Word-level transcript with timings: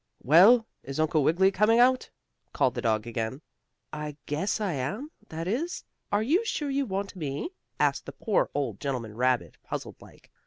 "Well, 0.23 0.65
is 0.81 0.99
Uncle 0.99 1.23
Wiggily 1.23 1.51
coming 1.51 1.77
out?" 1.77 2.09
called 2.53 2.73
the 2.73 2.81
dog 2.81 3.05
again. 3.05 3.41
"I 3.93 4.17
guess 4.25 4.59
I 4.59 4.73
am 4.73 5.11
that 5.29 5.47
is 5.47 5.83
are 6.11 6.23
you 6.23 6.43
sure 6.43 6.71
you 6.71 6.87
want 6.87 7.15
me?" 7.15 7.51
asked 7.79 8.07
the 8.07 8.11
poor 8.11 8.49
old 8.55 8.79
gentleman 8.79 9.15
rabbit, 9.15 9.57
puzzled 9.63 9.97
like. 10.01 10.31